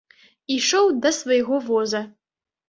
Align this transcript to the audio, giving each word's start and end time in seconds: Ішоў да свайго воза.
Ішоў 0.55 0.89
да 1.03 1.11
свайго 1.19 1.61
воза. 1.69 2.03